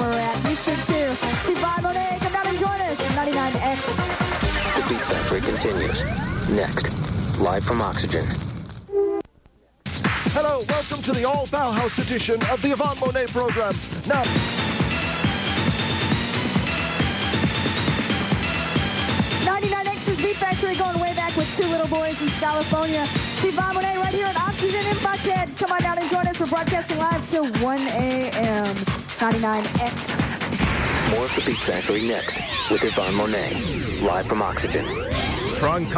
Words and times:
week 0.00 0.86
too. 0.86 1.10
See 1.44 1.52
Yvonne 1.52 1.82
Monet, 1.82 2.18
come 2.20 2.32
down 2.32 2.46
and 2.46 2.58
join 2.58 2.80
us 2.80 3.00
at 3.00 3.12
99X. 3.12 3.80
The 4.76 4.88
Beat 4.88 5.04
Factory 5.04 5.40
continues. 5.40 6.02
Next, 6.50 7.40
live 7.40 7.64
from 7.64 7.80
Oxygen. 7.82 8.24
Hello, 10.32 10.62
welcome 10.68 11.02
to 11.02 11.12
the 11.12 11.24
all 11.24 11.46
Bauhaus 11.46 11.98
edition 11.98 12.36
of 12.52 12.62
the 12.62 12.72
Yvonne 12.72 12.96
Monet 13.00 13.26
program. 13.32 13.72
Now, 14.08 14.24
99X's 19.44 20.22
Beat 20.22 20.36
Factory 20.36 20.74
going 20.74 20.98
way 21.00 21.14
back 21.14 21.36
with 21.36 21.54
two 21.56 21.66
little 21.68 21.88
boys 21.88 22.20
in 22.22 22.28
California. 22.40 23.04
See 23.40 23.48
Yvonne 23.48 23.74
Monet 23.74 23.96
right 23.98 24.14
here 24.14 24.26
at 24.26 24.36
Oxygen 24.40 24.80
in 24.86 24.96
Buckhead. 25.04 25.58
Come 25.58 25.72
on 25.72 25.80
down 25.80 25.98
and 25.98 26.08
join 26.10 26.26
us. 26.26 26.40
We're 26.40 26.46
broadcasting 26.46 26.98
live 26.98 27.28
till 27.28 27.46
1 27.46 27.78
a.m. 27.88 28.81
It's 29.24 29.40
99X. 29.40 31.14
More 31.14 31.26
of 31.26 31.34
the 31.36 31.42
Beat 31.46 31.58
Factory 31.58 32.02
next 32.08 32.40
with 32.72 32.82
Yvonne 32.82 33.14
Monet, 33.14 34.00
live 34.00 34.26
from 34.26 34.42
Oxygen. 34.42 34.84
Front 35.58 35.90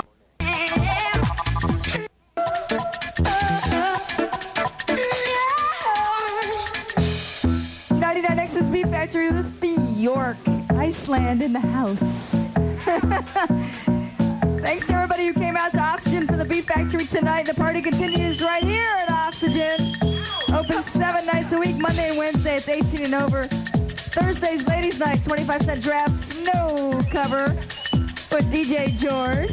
99X's 7.88 8.68
Beat 8.68 8.88
Factory 8.88 9.30
with 9.30 9.58
Bjork, 9.58 10.36
Iceland 10.68 11.42
in 11.42 11.54
the 11.54 11.60
house. 11.60 12.52
Thanks 14.60 14.86
to 14.88 14.94
everybody 14.94 15.26
who 15.28 15.32
came 15.32 15.56
out 15.56 15.72
to 15.72 15.80
Oxygen 15.80 16.26
for 16.26 16.36
the 16.36 16.44
Beat 16.44 16.64
Factory 16.64 17.06
tonight. 17.06 17.46
The 17.46 17.54
party 17.54 17.80
continues 17.80 18.42
right 18.42 18.62
here 18.62 18.84
at 18.84 19.03
Oxygen. 19.03 19.03
Open 19.03 19.03
seven 21.24 21.40
nights 21.40 21.52
a 21.52 21.58
week, 21.58 21.78
Monday 21.78 22.08
and 22.08 22.18
Wednesday. 22.18 22.56
It's 22.56 22.68
18 22.68 23.04
and 23.06 23.14
over. 23.14 23.44
Thursdays, 23.44 24.66
ladies' 24.66 24.98
night, 25.00 25.22
25 25.22 25.62
cent 25.62 25.82
draft, 25.82 26.16
snow 26.16 27.00
cover 27.10 27.54
with 28.32 28.52
DJ 28.52 28.94
George. 28.94 29.50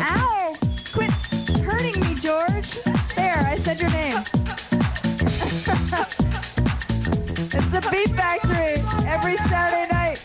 Ow! 0.02 0.54
Quit 0.92 1.10
hurting 1.62 2.00
me, 2.02 2.14
George. 2.14 2.70
There, 3.16 3.38
I 3.38 3.56
said 3.56 3.80
your 3.80 3.90
name. 3.90 4.14
It's 7.56 7.68
the 7.68 7.80
Beat 7.92 8.10
Factory 8.16 8.82
every 9.08 9.36
Saturday 9.36 9.86
night. 9.92 10.18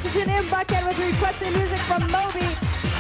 Oxygen 0.08 0.30
in 0.30 0.44
Buckhead 0.44 0.86
with 0.86 0.98
requested 0.98 1.52
music 1.52 1.78
from 1.80 2.00
Moby. 2.10 2.46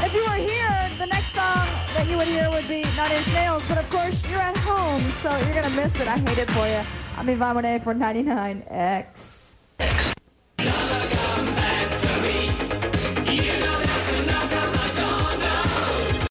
If 0.04 0.12
you 0.12 0.22
were 0.24 0.36
here, 0.36 0.90
the 0.98 1.06
next 1.06 1.32
song 1.32 1.66
that 1.94 2.06
you 2.06 2.18
would 2.18 2.28
hear 2.28 2.50
would 2.50 2.68
be 2.68 2.82
Nine 2.98 3.12
Inch 3.12 3.28
Nails, 3.28 3.66
but 3.66 3.78
of 3.78 3.88
course 3.88 4.28
you're 4.28 4.38
at 4.38 4.58
home, 4.58 5.00
so 5.22 5.34
you're 5.38 5.54
gonna 5.54 5.74
miss 5.74 5.98
it. 6.00 6.06
I 6.06 6.18
hate 6.18 6.36
it 6.36 6.50
for 6.50 6.68
you. 6.68 6.82
I'm 7.16 7.26
Yvonne 7.30 7.54
Monet 7.54 7.78
for 7.78 7.94
99X. 7.94 9.47